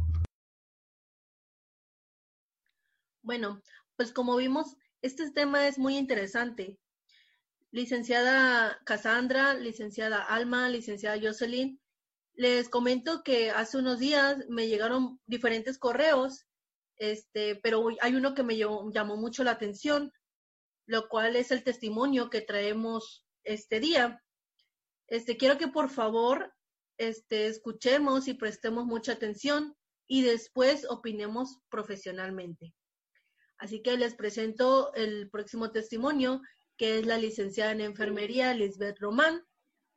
Bueno, 3.22 3.60
pues 3.96 4.12
como 4.12 4.36
vimos, 4.36 4.76
este 5.04 5.30
tema 5.30 5.68
es 5.68 5.78
muy 5.78 5.98
interesante. 5.98 6.78
Licenciada 7.70 8.80
Cassandra, 8.86 9.52
licenciada 9.52 10.22
Alma, 10.22 10.70
licenciada 10.70 11.20
Jocelyn, 11.20 11.78
les 12.32 12.70
comento 12.70 13.22
que 13.22 13.50
hace 13.50 13.76
unos 13.76 13.98
días 13.98 14.38
me 14.48 14.66
llegaron 14.66 15.20
diferentes 15.26 15.76
correos, 15.76 16.46
este, 16.96 17.56
pero 17.56 17.86
hay 18.00 18.14
uno 18.14 18.34
que 18.34 18.44
me 18.44 18.56
llamó 18.56 19.16
mucho 19.18 19.44
la 19.44 19.50
atención, 19.50 20.10
lo 20.86 21.06
cual 21.08 21.36
es 21.36 21.50
el 21.50 21.64
testimonio 21.64 22.30
que 22.30 22.40
traemos 22.40 23.26
este 23.42 23.80
día. 23.80 24.22
Este, 25.06 25.36
quiero 25.36 25.58
que 25.58 25.68
por 25.68 25.90
favor 25.90 26.54
este, 26.96 27.48
escuchemos 27.48 28.26
y 28.26 28.32
prestemos 28.32 28.86
mucha 28.86 29.12
atención 29.12 29.76
y 30.06 30.22
después 30.22 30.86
opinemos 30.88 31.58
profesionalmente. 31.68 32.72
Así 33.58 33.82
que 33.82 33.96
les 33.96 34.14
presento 34.14 34.92
el 34.94 35.30
próximo 35.30 35.70
testimonio, 35.70 36.40
que 36.76 36.98
es 36.98 37.06
la 37.06 37.18
licenciada 37.18 37.72
en 37.72 37.80
enfermería 37.80 38.52
Lisbeth 38.54 38.98
Román. 38.98 39.42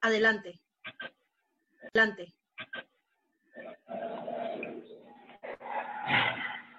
Adelante. 0.01 0.59
Adelante. 1.93 2.33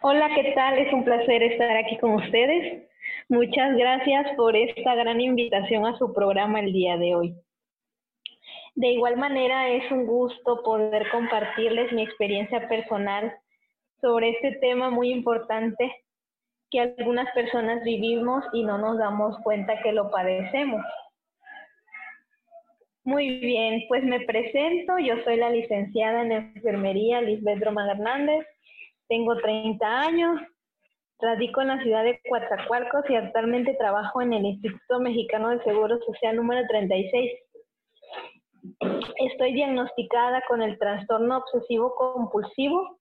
Hola, 0.00 0.30
¿qué 0.34 0.52
tal? 0.54 0.78
Es 0.78 0.92
un 0.92 1.04
placer 1.04 1.42
estar 1.42 1.76
aquí 1.76 1.98
con 1.98 2.14
ustedes. 2.14 2.88
Muchas 3.28 3.76
gracias 3.76 4.36
por 4.36 4.56
esta 4.56 4.94
gran 4.94 5.20
invitación 5.20 5.84
a 5.86 5.98
su 5.98 6.14
programa 6.14 6.60
el 6.60 6.72
día 6.72 6.96
de 6.96 7.14
hoy. 7.14 7.34
De 8.74 8.92
igual 8.92 9.16
manera, 9.16 9.68
es 9.70 9.90
un 9.90 10.06
gusto 10.06 10.62
poder 10.62 11.10
compartirles 11.10 11.92
mi 11.92 12.02
experiencia 12.02 12.68
personal 12.68 13.36
sobre 14.00 14.30
este 14.30 14.52
tema 14.60 14.88
muy 14.88 15.10
importante 15.10 15.92
que 16.70 16.80
algunas 16.80 17.32
personas 17.32 17.82
vivimos 17.82 18.44
y 18.52 18.62
no 18.62 18.78
nos 18.78 18.98
damos 18.98 19.38
cuenta 19.42 19.80
que 19.82 19.92
lo 19.92 20.10
padecemos. 20.10 20.84
Muy 23.04 23.40
bien, 23.40 23.84
pues 23.88 24.04
me 24.04 24.20
presento. 24.20 24.98
Yo 24.98 25.14
soy 25.24 25.36
la 25.36 25.48
licenciada 25.48 26.22
en 26.22 26.32
enfermería 26.32 27.22
Lisbeth 27.22 27.64
Roma 27.64 27.90
Hernández. 27.90 28.46
Tengo 29.08 29.36
30 29.36 30.00
años. 30.00 30.40
Radico 31.20 31.62
en 31.62 31.68
la 31.68 31.82
ciudad 31.82 32.04
de 32.04 32.20
Coatzacoalcos 32.28 33.08
y 33.08 33.16
actualmente 33.16 33.74
trabajo 33.74 34.20
en 34.20 34.34
el 34.34 34.44
Instituto 34.44 35.00
Mexicano 35.00 35.48
de 35.48 35.64
Seguro 35.64 35.98
Social 36.04 36.36
número 36.36 36.64
36. 36.68 37.32
Estoy 39.16 39.54
diagnosticada 39.54 40.42
con 40.46 40.62
el 40.62 40.78
trastorno 40.78 41.38
obsesivo 41.38 41.94
compulsivo 41.96 42.97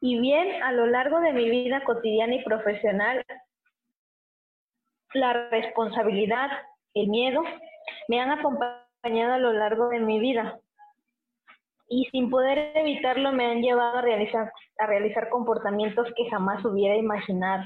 y 0.00 0.18
bien 0.18 0.62
a 0.62 0.72
lo 0.72 0.86
largo 0.86 1.20
de 1.20 1.32
mi 1.32 1.48
vida 1.50 1.84
cotidiana 1.84 2.34
y 2.34 2.44
profesional, 2.44 3.24
la 5.12 5.48
responsabilidad, 5.50 6.50
el 6.94 7.08
miedo, 7.08 7.42
me 8.08 8.20
han 8.20 8.30
acompañado 8.30 9.34
a 9.34 9.38
lo 9.38 9.52
largo 9.52 9.88
de 9.88 10.00
mi 10.00 10.18
vida 10.18 10.58
y 11.88 12.06
sin 12.12 12.30
poder 12.30 12.72
evitarlo 12.76 13.32
me 13.32 13.46
han 13.46 13.62
llevado 13.62 13.98
a 13.98 14.02
realizar, 14.02 14.52
a 14.78 14.86
realizar 14.86 15.28
comportamientos 15.28 16.06
que 16.16 16.30
jamás 16.30 16.64
hubiera 16.64 16.96
imaginado. 16.96 17.64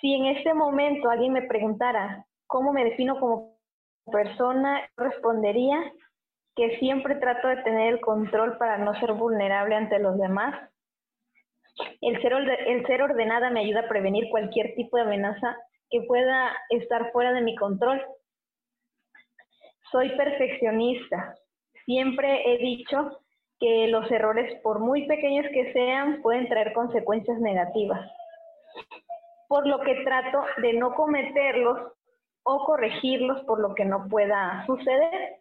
Si 0.00 0.14
en 0.14 0.26
este 0.26 0.52
momento 0.52 1.08
alguien 1.08 1.32
me 1.32 1.42
preguntara 1.42 2.26
cómo 2.48 2.72
me 2.72 2.84
defino 2.84 3.18
como 3.20 3.56
persona, 4.10 4.82
respondería 4.96 5.92
que 6.56 6.78
siempre 6.78 7.16
trato 7.16 7.48
de 7.48 7.56
tener 7.58 7.94
el 7.94 8.00
control 8.00 8.56
para 8.58 8.78
no 8.78 8.98
ser 9.00 9.12
vulnerable 9.12 9.74
ante 9.74 9.98
los 9.98 10.18
demás. 10.18 10.70
El 12.00 12.20
ser, 12.22 12.32
el 12.32 12.86
ser 12.86 13.02
ordenada 13.02 13.50
me 13.50 13.60
ayuda 13.60 13.80
a 13.80 13.88
prevenir 13.88 14.28
cualquier 14.30 14.74
tipo 14.74 14.96
de 14.96 15.02
amenaza 15.02 15.56
que 15.90 16.02
pueda 16.02 16.56
estar 16.70 17.10
fuera 17.12 17.32
de 17.32 17.42
mi 17.42 17.56
control. 17.56 18.00
Soy 19.90 20.16
perfeccionista, 20.16 21.34
Siempre 21.84 22.54
he 22.54 22.58
dicho 22.58 23.20
que 23.60 23.88
los 23.88 24.10
errores, 24.10 24.60
por 24.62 24.80
muy 24.80 25.06
pequeños 25.06 25.46
que 25.52 25.72
sean, 25.72 26.22
pueden 26.22 26.48
traer 26.48 26.72
consecuencias 26.72 27.38
negativas. 27.40 28.10
Por 29.48 29.66
lo 29.66 29.80
que 29.80 30.02
trato 30.04 30.44
de 30.62 30.72
no 30.74 30.94
cometerlos 30.94 31.92
o 32.42 32.64
corregirlos 32.64 33.42
por 33.44 33.60
lo 33.60 33.74
que 33.74 33.84
no 33.84 34.08
pueda 34.08 34.64
suceder. 34.66 35.36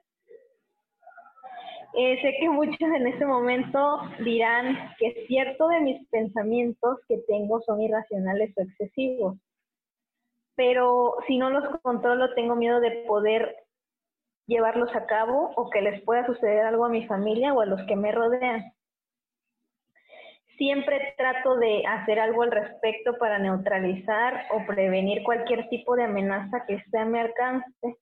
Eh, 1.96 2.20
sé 2.22 2.36
que 2.40 2.50
muchos 2.50 2.80
en 2.82 3.08
este 3.08 3.26
momento 3.26 4.02
dirán 4.24 4.96
que 4.98 5.26
cierto 5.28 5.68
de 5.68 5.80
mis 5.80 6.08
pensamientos 6.10 6.98
que 7.08 7.20
tengo 7.28 7.62
son 7.62 7.82
irracionales 7.82 8.52
o 8.58 8.62
excesivos, 8.62 9.38
pero 10.56 11.18
si 11.28 11.38
no 11.38 11.52
los 11.52 11.80
controlo 11.82 12.34
tengo 12.34 12.56
miedo 12.56 12.80
de 12.80 13.04
poder 13.08 13.56
llevarlos 14.48 14.94
a 14.96 15.06
cabo 15.06 15.52
o 15.56 15.70
que 15.70 15.82
les 15.82 16.02
pueda 16.04 16.26
suceder 16.26 16.66
algo 16.66 16.86
a 16.86 16.90
mi 16.90 17.06
familia 17.06 17.54
o 17.54 17.62
a 17.62 17.68
los 17.68 17.82
que 17.88 17.96
me 17.96 18.12
rodean. 18.12 18.74
Siempre 20.58 21.14
trato 21.18 21.58
de 21.58 21.86
hacer 21.86 22.20
algo 22.20 22.42
al 22.42 22.52
respecto 22.52 23.18
para 23.18 23.38
neutralizar 23.38 24.46
o 24.52 24.66
prevenir 24.66 25.24
cualquier 25.24 25.70
tipo 25.70 25.96
de 25.96 26.04
amenaza 26.04 26.66
que 26.66 26.76
esté 26.76 26.98
a 27.00 27.06
mi 27.06 27.20
alcance. 27.20 27.98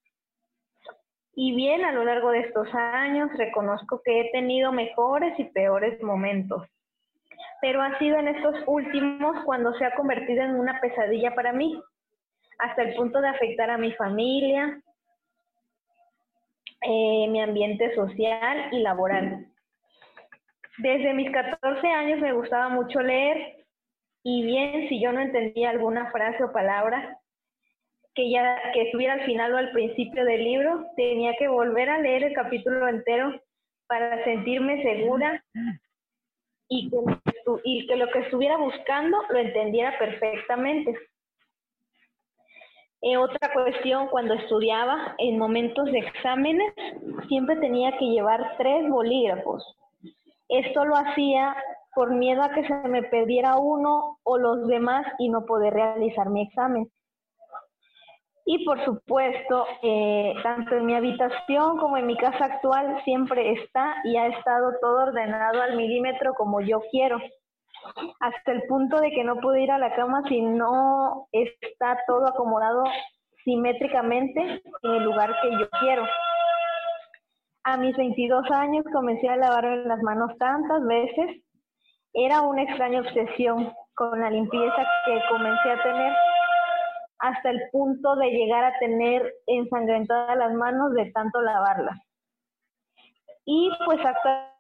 Y 1.34 1.56
bien, 1.56 1.86
a 1.86 1.92
lo 1.94 2.04
largo 2.04 2.32
de 2.32 2.42
estos 2.42 2.68
años 2.74 3.30
reconozco 3.38 4.02
que 4.04 4.22
he 4.22 4.32
tenido 4.32 4.72
mejores 4.72 5.38
y 5.40 5.46
peores 5.46 6.02
momentos, 6.04 6.68
pero 7.62 7.82
ha 7.82 7.98
sido 8.00 8.18
en 8.18 8.28
estos 8.28 8.56
últimos 8.68 9.44
cuando 9.46 9.74
se 9.76 9.86
ha 9.86 9.96
convertido 9.96 10.44
en 10.44 10.56
una 10.56 10.82
pesadilla 10.82 11.34
para 11.34 11.54
mí, 11.54 11.82
hasta 12.60 12.84
el 12.84 12.96
punto 12.96 13.22
de 13.22 13.30
afectar 13.30 13.70
a 13.70 13.78
mi 13.78 13.94
familia, 13.94 14.82
eh, 16.82 17.28
mi 17.30 17.42
ambiente 17.42 17.96
social 17.96 18.68
y 18.72 18.80
laboral. 18.80 19.48
Desde 20.80 21.14
mis 21.14 21.32
14 21.32 21.88
años 21.88 22.20
me 22.20 22.34
gustaba 22.34 22.70
mucho 22.70 23.02
leer 23.02 23.66
y 24.24 24.44
bien 24.44 24.90
si 24.90 25.02
yo 25.02 25.12
no 25.12 25.22
entendía 25.22 25.70
alguna 25.70 26.12
frase 26.12 26.44
o 26.44 26.52
palabra 26.52 27.21
que 28.14 28.30
ya 28.30 28.72
que 28.74 28.84
estuviera 28.84 29.14
al 29.14 29.26
final 29.26 29.54
o 29.54 29.58
al 29.58 29.72
principio 29.72 30.26
del 30.26 30.44
libro, 30.44 30.86
tenía 30.96 31.34
que 31.38 31.48
volver 31.48 31.90
a 31.90 32.00
leer 32.00 32.24
el 32.24 32.34
capítulo 32.34 32.88
entero 32.88 33.42
para 33.88 34.24
sentirme 34.24 34.82
segura 34.84 35.44
y 36.68 36.90
que 37.88 37.96
lo 37.96 38.08
que 38.10 38.20
estuviera 38.20 38.58
buscando 38.58 39.18
lo 39.30 39.40
entendiera 39.40 39.98
perfectamente. 39.98 40.98
Eh, 43.02 43.18
otra 43.18 43.52
cuestión, 43.52 44.08
cuando 44.10 44.36
estudiaba, 44.36 45.16
en 45.18 45.40
momentos 45.40 45.86
de 45.86 46.00
exámenes, 46.00 46.72
siempre 47.28 47.56
tenía 47.56 47.98
que 47.98 48.06
llevar 48.06 48.58
tres 48.58 48.88
bolígrafos. 48.88 49.64
Esto 50.48 50.86
lo 50.86 50.96
hacía 50.96 51.56
por 51.96 52.12
miedo 52.12 52.44
a 52.44 52.52
que 52.52 52.66
se 52.66 52.74
me 52.88 53.02
perdiera 53.04 53.58
uno 53.58 54.20
o 54.24 54.38
los 54.38 54.68
demás 54.68 55.06
y 55.18 55.30
no 55.30 55.46
poder 55.46 55.74
realizar 55.74 56.30
mi 56.30 56.44
examen. 56.44 56.92
Y 58.54 58.66
por 58.66 58.84
supuesto, 58.84 59.66
eh, 59.82 60.34
tanto 60.44 60.76
en 60.76 60.86
mi 60.86 60.94
habitación 60.94 61.78
como 61.78 61.96
en 61.96 62.06
mi 62.06 62.18
casa 62.18 62.44
actual 62.44 63.02
siempre 63.06 63.54
está 63.54 63.96
y 64.04 64.18
ha 64.18 64.28
estado 64.28 64.74
todo 64.82 65.04
ordenado 65.04 65.62
al 65.62 65.78
milímetro 65.78 66.34
como 66.34 66.60
yo 66.60 66.82
quiero 66.92 67.18
hasta 68.20 68.52
el 68.52 68.64
punto 68.64 69.00
de 69.00 69.12
que 69.12 69.24
no 69.24 69.38
puedo 69.38 69.56
ir 69.56 69.72
a 69.72 69.78
la 69.78 69.96
cama 69.96 70.22
si 70.28 70.42
no 70.42 71.30
está 71.32 71.98
todo 72.06 72.28
acomodado 72.28 72.84
simétricamente 73.46 74.42
en 74.84 74.92
el 74.92 75.04
lugar 75.06 75.34
que 75.42 75.52
yo 75.52 75.70
quiero. 75.80 76.04
A 77.64 77.78
mis 77.78 77.96
22 77.96 78.52
años 78.52 78.84
comencé 78.92 79.30
a 79.30 79.38
lavarme 79.38 79.86
las 79.86 80.02
manos 80.02 80.38
tantas 80.38 80.86
veces. 80.86 81.42
Era 82.14 82.42
una 82.42 82.64
extraña 82.64 83.00
obsesión 83.00 83.72
con 83.96 84.20
la 84.20 84.30
limpieza 84.30 84.86
que 85.06 85.22
comencé 85.30 85.72
a 85.72 85.84
tener 85.84 86.14
hasta 87.22 87.50
el 87.50 87.62
punto 87.72 88.16
de 88.18 88.32
llegar 88.32 88.64
a 88.64 88.80
tener 88.80 89.34
ensangrentadas 89.48 90.38
las 90.38 90.54
manos 90.54 90.94
de 90.94 91.12
tanto 91.12 91.42
lavarlas. 91.42 91.98
Y 93.46 93.70
pues 93.86 94.00
hasta 94.06 94.52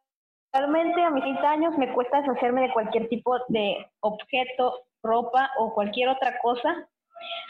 Realmente 0.54 1.02
a 1.02 1.10
mis 1.10 1.24
30 1.24 1.50
años 1.50 1.78
me 1.78 1.94
cuesta 1.94 2.20
deshacerme 2.20 2.64
de 2.64 2.74
cualquier 2.74 3.08
tipo 3.08 3.38
de 3.48 3.88
objeto, 4.02 4.82
ropa 5.02 5.50
o 5.58 5.74
cualquier 5.74 6.10
otra 6.10 6.40
cosa 6.40 6.90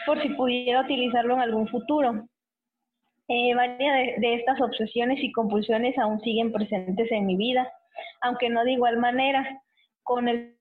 por 0.05 0.21
si 0.21 0.29
pudiera 0.29 0.81
utilizarlo 0.81 1.33
en 1.33 1.39
algún 1.39 1.67
futuro. 1.67 2.27
Eh, 3.27 3.55
varias 3.55 4.19
de, 4.21 4.35
estas 4.35 4.61
obsesiones 4.61 5.17
y 5.23 5.31
compulsiones 5.31 5.97
aún 5.97 6.21
siguen 6.21 6.51
presentes 6.51 7.11
en 7.11 7.25
mi 7.25 7.35
vida, 7.37 7.71
aunque 8.21 8.49
no 8.49 8.63
de 8.63 8.73
igual 8.73 8.97
manera. 8.97 9.61
Con 10.03 10.27
el 10.27 10.55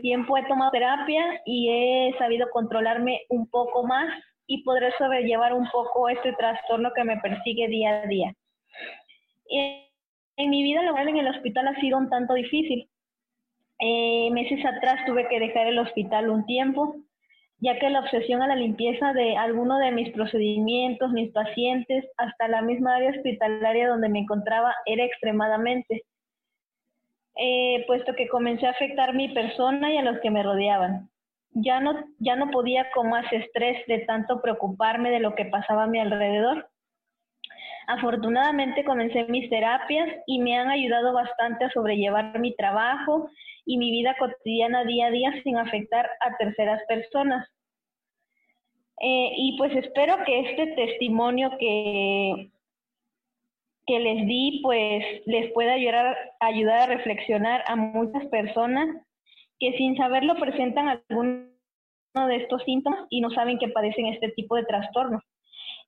tiempo 0.00 0.36
he 0.36 0.46
tomado 0.46 0.70
terapia 0.70 1.42
y 1.44 1.68
he 1.70 2.18
sabido 2.18 2.48
controlarme 2.50 3.22
un 3.28 3.48
poco 3.48 3.86
más 3.86 4.08
y 4.46 4.62
podré 4.62 4.92
sobrellevar 4.98 5.54
un 5.54 5.68
poco 5.70 6.08
este 6.08 6.32
trastorno 6.34 6.92
que 6.94 7.04
me 7.04 7.16
persigue 7.18 7.68
día 7.68 8.02
a 8.02 8.06
día. 8.06 8.34
en 10.36 10.50
mi 10.50 10.62
vida 10.62 10.82
laboral 10.82 11.08
en 11.08 11.18
el 11.18 11.28
hospital 11.28 11.68
ha 11.68 11.80
sido 11.80 11.98
un 11.98 12.10
tanto 12.10 12.34
difícil. 12.34 12.88
Eh, 13.80 14.30
meses 14.32 14.64
atrás 14.64 15.04
tuve 15.06 15.28
que 15.28 15.40
dejar 15.40 15.66
el 15.66 15.78
hospital 15.78 16.30
un 16.30 16.44
tiempo, 16.46 16.96
ya 17.58 17.78
que 17.78 17.90
la 17.90 18.00
obsesión 18.00 18.42
a 18.42 18.48
la 18.48 18.56
limpieza 18.56 19.12
de 19.12 19.36
alguno 19.36 19.78
de 19.78 19.90
mis 19.92 20.10
procedimientos, 20.10 21.12
mis 21.12 21.32
pacientes, 21.32 22.04
hasta 22.16 22.48
la 22.48 22.62
misma 22.62 22.96
área 22.96 23.10
hospitalaria 23.10 23.88
donde 23.88 24.08
me 24.08 24.20
encontraba 24.20 24.74
era 24.86 25.04
extremadamente, 25.04 26.04
eh, 27.36 27.84
puesto 27.86 28.14
que 28.14 28.28
comencé 28.28 28.66
a 28.66 28.70
afectar 28.70 29.14
mi 29.14 29.28
persona 29.28 29.92
y 29.92 29.98
a 29.98 30.02
los 30.02 30.20
que 30.20 30.30
me 30.30 30.42
rodeaban. 30.42 31.10
Ya 31.50 31.80
no, 31.80 32.04
ya 32.18 32.36
no 32.36 32.50
podía 32.50 32.90
con 32.92 33.10
más 33.10 33.32
estrés 33.32 33.86
de 33.86 34.00
tanto 34.00 34.40
preocuparme 34.40 35.10
de 35.10 35.20
lo 35.20 35.34
que 35.34 35.46
pasaba 35.46 35.84
a 35.84 35.88
mi 35.88 36.00
alrededor. 36.00 36.68
Afortunadamente 37.86 38.84
comencé 38.84 39.24
mis 39.24 39.50
terapias 39.50 40.08
y 40.26 40.40
me 40.40 40.56
han 40.56 40.68
ayudado 40.68 41.12
bastante 41.12 41.64
a 41.66 41.70
sobrellevar 41.70 42.38
mi 42.38 42.54
trabajo 42.56 43.28
y 43.66 43.76
mi 43.78 43.90
vida 43.90 44.16
cotidiana 44.18 44.84
día 44.84 45.06
a 45.06 45.10
día 45.10 45.32
sin 45.42 45.56
afectar 45.58 46.08
a 46.20 46.36
terceras 46.36 46.82
personas. 46.88 47.46
Eh, 49.00 49.32
y 49.36 49.56
pues 49.58 49.74
espero 49.76 50.16
que 50.24 50.40
este 50.40 50.66
testimonio 50.74 51.50
que, 51.58 52.50
que 53.86 53.98
les 53.98 54.26
di 54.26 54.60
pues 54.62 55.04
les 55.26 55.52
pueda 55.52 55.74
ayudar, 55.74 56.16
ayudar 56.40 56.80
a 56.80 56.94
reflexionar 56.94 57.62
a 57.66 57.76
muchas 57.76 58.24
personas 58.26 58.88
que 59.58 59.76
sin 59.76 59.96
saberlo 59.96 60.34
presentan 60.36 60.88
alguno 60.88 61.46
de 62.14 62.36
estos 62.36 62.62
síntomas 62.64 63.06
y 63.10 63.20
no 63.20 63.30
saben 63.30 63.58
que 63.58 63.68
padecen 63.68 64.06
este 64.06 64.30
tipo 64.30 64.56
de 64.56 64.64
trastornos, 64.64 65.22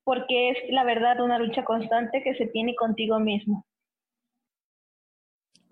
porque 0.04 0.50
es 0.50 0.58
la 0.70 0.84
verdad 0.84 1.20
una 1.20 1.38
lucha 1.38 1.64
constante 1.64 2.22
que 2.22 2.34
se 2.34 2.46
tiene 2.46 2.74
contigo 2.74 3.18
mismo. 3.18 3.64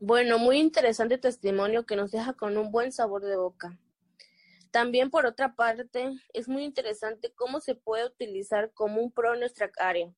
Bueno, 0.01 0.39
muy 0.39 0.59
interesante 0.59 1.19
testimonio 1.19 1.87
que 1.87 1.97
nos 1.97 2.11
deja 2.11 2.35
con 2.35 2.57
un 2.57 2.71
buen 2.71 2.93
sabor 2.93 3.23
de 3.23 3.37
boca. 3.37 3.79
También, 4.75 5.09
por 5.09 5.25
otra 5.25 5.55
parte, 5.55 6.11
es 6.33 6.49
muy 6.49 6.65
interesante 6.65 7.33
cómo 7.37 7.61
se 7.61 7.77
puede 7.77 8.07
utilizar 8.07 8.73
como 8.73 9.01
un 9.01 9.13
pro 9.13 9.35
en 9.35 9.39
nuestra 9.39 9.71
área, 9.79 10.13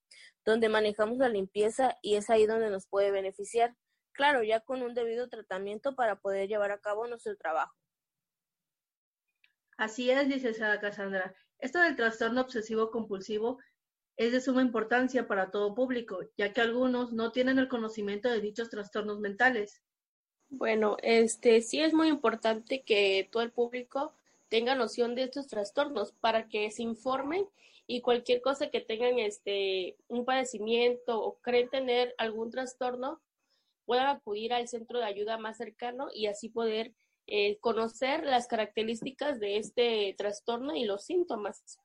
donde 0.46 0.70
manejamos 0.70 1.18
la 1.18 1.28
limpieza 1.28 1.98
y 2.00 2.14
es 2.14 2.30
ahí 2.30 2.46
donde 2.46 2.70
nos 2.70 2.86
puede 2.86 3.10
beneficiar. 3.10 3.76
Claro, 4.12 4.42
ya 4.42 4.60
con 4.60 4.80
un 4.80 4.94
debido 4.94 5.28
tratamiento 5.28 5.94
para 5.94 6.20
poder 6.20 6.48
llevar 6.48 6.70
a 6.70 6.80
cabo 6.80 7.06
nuestro 7.06 7.36
trabajo. 7.36 7.76
Así 9.76 10.10
es, 10.10 10.26
licenciada 10.26 10.80
Cassandra. 10.80 11.34
Esto 11.58 11.78
del 11.80 11.94
trastorno 11.94 12.40
obsesivo 12.40 12.90
compulsivo 12.90 13.58
es 14.16 14.32
de 14.32 14.40
suma 14.40 14.62
importancia 14.62 15.26
para 15.26 15.50
todo 15.50 15.74
público, 15.74 16.20
ya 16.38 16.54
que 16.54 16.62
algunos 16.62 17.12
no 17.12 17.30
tienen 17.30 17.58
el 17.58 17.68
conocimiento 17.68 18.30
de 18.30 18.40
dichos 18.40 18.70
trastornos 18.70 19.20
mentales. 19.20 19.82
Bueno, 20.48 20.96
este 21.02 21.60
sí 21.60 21.82
es 21.82 21.92
muy 21.92 22.08
importante 22.08 22.84
que 22.84 23.28
todo 23.30 23.42
el 23.42 23.52
público 23.52 24.15
tenga 24.48 24.74
noción 24.74 25.14
de 25.14 25.24
estos 25.24 25.46
trastornos 25.46 26.12
para 26.12 26.48
que 26.48 26.70
se 26.70 26.82
informen 26.82 27.46
y 27.86 28.00
cualquier 28.00 28.40
cosa 28.40 28.70
que 28.70 28.80
tengan 28.80 29.18
este 29.18 29.96
un 30.08 30.24
padecimiento 30.24 31.20
o 31.22 31.38
creen 31.38 31.70
tener 31.70 32.14
algún 32.18 32.50
trastorno 32.50 33.20
puedan 33.84 34.08
acudir 34.08 34.52
al 34.52 34.68
centro 34.68 34.98
de 34.98 35.04
ayuda 35.04 35.38
más 35.38 35.56
cercano 35.56 36.08
y 36.12 36.26
así 36.26 36.48
poder 36.48 36.92
eh, 37.28 37.58
conocer 37.58 38.24
las 38.24 38.46
características 38.46 39.40
de 39.40 39.58
este 39.58 40.14
trastorno 40.18 40.76
y 40.76 40.84
los 40.84 41.04
síntomas. 41.04 41.80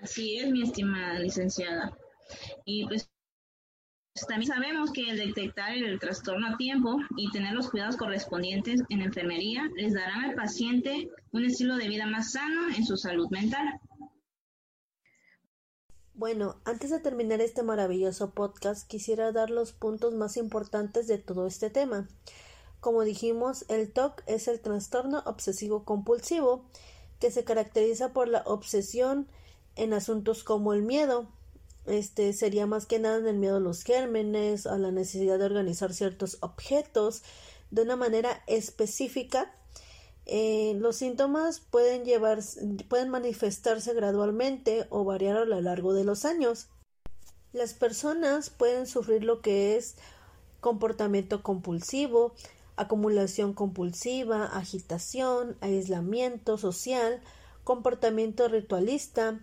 Así 0.00 0.38
es, 0.38 0.50
mi 0.50 0.62
estimada 0.62 1.18
licenciada. 1.18 1.96
Y 2.64 2.86
pues 2.86 3.10
también 4.28 4.52
sabemos 4.52 4.92
que 4.92 5.08
el 5.08 5.16
detectar 5.16 5.72
el 5.72 5.98
trastorno 5.98 6.48
a 6.48 6.56
tiempo 6.56 6.98
y 7.16 7.30
tener 7.30 7.54
los 7.54 7.70
cuidados 7.70 7.96
correspondientes 7.96 8.82
en 8.90 9.00
enfermería 9.00 9.70
les 9.74 9.94
darán 9.94 10.24
al 10.24 10.34
paciente 10.34 11.10
un 11.32 11.44
estilo 11.44 11.76
de 11.76 11.88
vida 11.88 12.06
más 12.06 12.32
sano 12.32 12.68
en 12.76 12.84
su 12.84 12.96
salud 12.96 13.28
mental. 13.30 13.80
Bueno, 16.14 16.60
antes 16.66 16.90
de 16.90 17.00
terminar 17.00 17.40
este 17.40 17.62
maravilloso 17.62 18.34
podcast, 18.34 18.86
quisiera 18.86 19.32
dar 19.32 19.50
los 19.50 19.72
puntos 19.72 20.14
más 20.14 20.36
importantes 20.36 21.06
de 21.06 21.16
todo 21.18 21.46
este 21.46 21.70
tema. 21.70 22.06
Como 22.80 23.02
dijimos, 23.02 23.64
el 23.68 23.92
TOC 23.92 24.22
es 24.26 24.46
el 24.46 24.60
trastorno 24.60 25.22
obsesivo 25.24 25.84
compulsivo, 25.84 26.66
que 27.18 27.30
se 27.30 27.44
caracteriza 27.44 28.12
por 28.12 28.28
la 28.28 28.42
obsesión 28.42 29.26
en 29.74 29.94
asuntos 29.94 30.44
como 30.44 30.74
el 30.74 30.82
miedo. 30.82 31.28
Este 31.86 32.32
sería 32.32 32.66
más 32.66 32.86
que 32.86 32.98
nada 32.98 33.18
en 33.18 33.26
el 33.26 33.38
miedo 33.38 33.56
a 33.56 33.60
los 33.60 33.82
gérmenes, 33.82 34.66
a 34.66 34.78
la 34.78 34.92
necesidad 34.92 35.38
de 35.38 35.46
organizar 35.46 35.92
ciertos 35.92 36.38
objetos 36.40 37.22
de 37.70 37.82
una 37.82 37.96
manera 37.96 38.42
específica. 38.46 39.52
Eh, 40.26 40.74
los 40.78 40.96
síntomas 40.96 41.58
pueden 41.58 42.04
llevar, 42.04 42.38
pueden 42.88 43.08
manifestarse 43.08 43.92
gradualmente 43.94 44.86
o 44.90 45.04
variar 45.04 45.36
a 45.36 45.44
lo 45.44 45.60
largo 45.60 45.92
de 45.94 46.04
los 46.04 46.24
años. 46.24 46.68
Las 47.52 47.74
personas 47.74 48.50
pueden 48.50 48.86
sufrir 48.86 49.24
lo 49.24 49.42
que 49.42 49.76
es 49.76 49.96
comportamiento 50.60 51.42
compulsivo, 51.42 52.34
acumulación 52.76 53.52
compulsiva, 53.52 54.46
agitación, 54.46 55.56
aislamiento 55.60 56.56
social, 56.56 57.20
comportamiento 57.64 58.48
ritualista, 58.48 59.40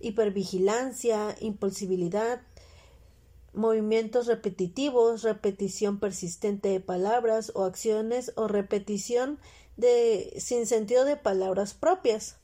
hipervigilancia, 0.00 1.36
impulsibilidad, 1.40 2.42
movimientos 3.52 4.26
repetitivos, 4.26 5.22
repetición 5.22 5.98
persistente 5.98 6.68
de 6.68 6.80
palabras 6.80 7.52
o 7.54 7.64
acciones 7.64 8.32
o 8.36 8.48
repetición 8.48 9.38
de 9.76 10.34
sin 10.38 10.66
sentido 10.66 11.04
de 11.04 11.16
palabras 11.16 11.74
propias. 11.74 12.36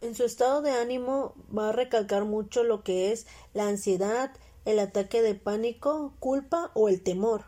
En 0.00 0.14
su 0.14 0.24
estado 0.24 0.60
de 0.60 0.72
ánimo 0.72 1.34
va 1.56 1.70
a 1.70 1.72
recalcar 1.72 2.24
mucho 2.24 2.62
lo 2.62 2.84
que 2.84 3.12
es 3.12 3.26
la 3.54 3.68
ansiedad, 3.68 4.32
el 4.64 4.78
ataque 4.78 5.22
de 5.22 5.34
pánico, 5.34 6.14
culpa 6.20 6.70
o 6.74 6.88
el 6.88 7.02
temor. 7.02 7.44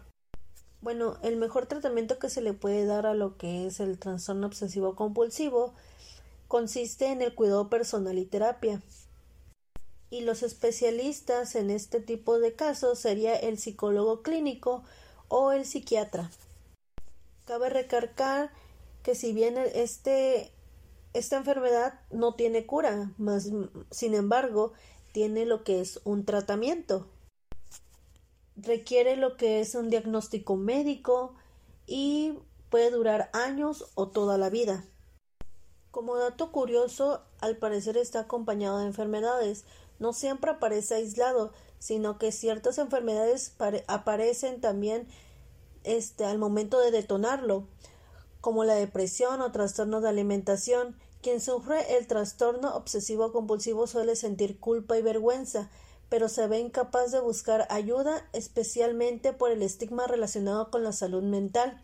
Bueno, 0.80 1.18
el 1.22 1.36
mejor 1.36 1.66
tratamiento 1.66 2.18
que 2.18 2.30
se 2.30 2.40
le 2.40 2.52
puede 2.52 2.86
dar 2.86 3.06
a 3.06 3.14
lo 3.14 3.36
que 3.36 3.66
es 3.66 3.80
el 3.80 3.98
trastorno 3.98 4.46
obsesivo 4.46 4.94
compulsivo 4.94 5.74
consiste 6.56 7.08
en 7.08 7.20
el 7.20 7.34
cuidado 7.34 7.68
personal 7.68 8.16
y 8.16 8.24
terapia. 8.24 8.80
Y 10.08 10.22
los 10.22 10.42
especialistas 10.42 11.54
en 11.54 11.68
este 11.68 12.00
tipo 12.00 12.38
de 12.38 12.54
casos 12.54 12.98
sería 12.98 13.36
el 13.36 13.58
psicólogo 13.58 14.22
clínico 14.22 14.82
o 15.28 15.52
el 15.52 15.66
psiquiatra. 15.66 16.30
Cabe 17.44 17.68
recargar 17.68 18.52
que 19.02 19.14
si 19.14 19.34
bien 19.34 19.58
este, 19.58 20.50
esta 21.12 21.36
enfermedad 21.36 22.00
no 22.10 22.36
tiene 22.36 22.64
cura, 22.64 23.12
más, 23.18 23.50
sin 23.90 24.14
embargo, 24.14 24.72
tiene 25.12 25.44
lo 25.44 25.62
que 25.62 25.82
es 25.82 26.00
un 26.04 26.24
tratamiento. 26.24 27.06
Requiere 28.56 29.16
lo 29.16 29.36
que 29.36 29.60
es 29.60 29.74
un 29.74 29.90
diagnóstico 29.90 30.56
médico 30.56 31.34
y 31.86 32.38
puede 32.70 32.92
durar 32.92 33.28
años 33.34 33.90
o 33.94 34.08
toda 34.08 34.38
la 34.38 34.48
vida. 34.48 34.86
Como 35.96 36.16
dato 36.16 36.52
curioso, 36.52 37.22
al 37.40 37.56
parecer 37.56 37.96
está 37.96 38.20
acompañado 38.20 38.80
de 38.80 38.84
enfermedades. 38.84 39.64
No 39.98 40.12
siempre 40.12 40.50
aparece 40.50 40.96
aislado, 40.96 41.52
sino 41.78 42.18
que 42.18 42.32
ciertas 42.32 42.76
enfermedades 42.76 43.54
aparecen 43.86 44.60
también 44.60 45.08
este, 45.84 46.26
al 46.26 46.36
momento 46.36 46.78
de 46.80 46.90
detonarlo, 46.90 47.66
como 48.42 48.62
la 48.64 48.74
depresión 48.74 49.40
o 49.40 49.52
trastorno 49.52 50.02
de 50.02 50.10
alimentación. 50.10 50.98
Quien 51.22 51.40
sufre 51.40 51.96
el 51.96 52.06
trastorno 52.06 52.76
obsesivo 52.76 53.32
compulsivo 53.32 53.86
suele 53.86 54.16
sentir 54.16 54.60
culpa 54.60 54.98
y 54.98 55.02
vergüenza, 55.02 55.70
pero 56.10 56.28
se 56.28 56.46
ve 56.46 56.58
incapaz 56.58 57.10
de 57.10 57.20
buscar 57.20 57.66
ayuda, 57.70 58.28
especialmente 58.34 59.32
por 59.32 59.50
el 59.50 59.62
estigma 59.62 60.06
relacionado 60.06 60.70
con 60.70 60.84
la 60.84 60.92
salud 60.92 61.22
mental. 61.22 61.82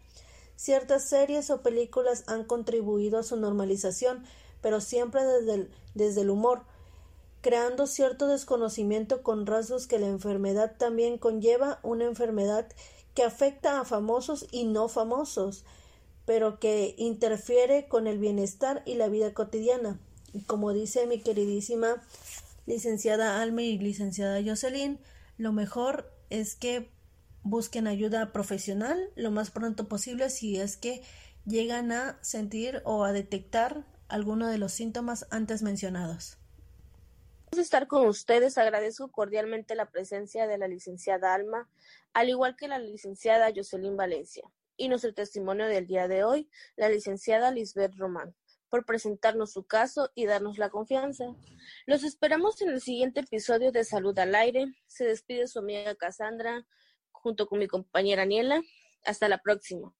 Ciertas 0.62 1.02
series 1.02 1.50
o 1.50 1.60
películas 1.60 2.22
han 2.28 2.44
contribuido 2.44 3.18
a 3.18 3.24
su 3.24 3.36
normalización, 3.36 4.22
pero 4.60 4.80
siempre 4.80 5.24
desde 5.24 5.54
el, 5.54 5.70
desde 5.96 6.20
el 6.20 6.30
humor, 6.30 6.62
creando 7.40 7.88
cierto 7.88 8.28
desconocimiento 8.28 9.24
con 9.24 9.44
rasgos 9.44 9.88
que 9.88 9.98
la 9.98 10.06
enfermedad 10.06 10.76
también 10.78 11.18
conlleva 11.18 11.80
una 11.82 12.04
enfermedad 12.04 12.68
que 13.12 13.24
afecta 13.24 13.80
a 13.80 13.84
famosos 13.84 14.46
y 14.52 14.62
no 14.62 14.86
famosos, 14.86 15.64
pero 16.26 16.60
que 16.60 16.94
interfiere 16.96 17.88
con 17.88 18.06
el 18.06 18.20
bienestar 18.20 18.84
y 18.86 18.94
la 18.94 19.08
vida 19.08 19.34
cotidiana. 19.34 19.98
Y 20.32 20.42
como 20.42 20.72
dice 20.72 21.08
mi 21.08 21.18
queridísima 21.18 22.00
licenciada 22.66 23.42
Alme 23.42 23.64
y 23.64 23.78
licenciada 23.78 24.40
Jocelyn, 24.40 25.00
lo 25.38 25.52
mejor 25.52 26.08
es 26.30 26.54
que 26.54 26.88
busquen 27.42 27.86
ayuda 27.86 28.32
profesional 28.32 29.10
lo 29.16 29.30
más 29.30 29.50
pronto 29.50 29.88
posible 29.88 30.30
si 30.30 30.60
es 30.60 30.76
que 30.76 31.02
llegan 31.44 31.92
a 31.92 32.18
sentir 32.22 32.82
o 32.84 33.04
a 33.04 33.12
detectar 33.12 33.84
alguno 34.08 34.48
de 34.48 34.58
los 34.58 34.72
síntomas 34.72 35.26
antes 35.30 35.62
mencionados. 35.62 36.38
estar 37.56 37.86
con 37.86 38.06
ustedes. 38.06 38.58
Agradezco 38.58 39.10
cordialmente 39.10 39.74
la 39.74 39.90
presencia 39.90 40.46
de 40.46 40.58
la 40.58 40.68
licenciada 40.68 41.34
Alma, 41.34 41.68
al 42.12 42.28
igual 42.28 42.56
que 42.56 42.68
la 42.68 42.78
licenciada 42.78 43.52
Jocelyn 43.54 43.96
Valencia, 43.96 44.44
y 44.76 44.88
nuestro 44.88 45.12
testimonio 45.12 45.66
del 45.66 45.86
día 45.86 46.08
de 46.08 46.24
hoy, 46.24 46.48
la 46.76 46.88
licenciada 46.88 47.50
Lisbeth 47.50 47.96
Román, 47.96 48.34
por 48.70 48.84
presentarnos 48.84 49.52
su 49.52 49.64
caso 49.64 50.10
y 50.14 50.26
darnos 50.26 50.58
la 50.58 50.70
confianza. 50.70 51.24
Los 51.86 52.04
esperamos 52.04 52.60
en 52.62 52.70
el 52.70 52.80
siguiente 52.80 53.20
episodio 53.20 53.72
de 53.72 53.84
Salud 53.84 54.18
al 54.18 54.34
Aire. 54.34 54.74
Se 54.86 55.04
despide 55.04 55.46
su 55.46 55.58
amiga 55.58 55.94
Cassandra 55.94 56.66
junto 57.22 57.46
con 57.46 57.58
mi 57.58 57.68
compañera 57.68 58.22
Aniela. 58.22 58.60
Hasta 59.04 59.28
la 59.28 59.38
próxima. 59.38 59.92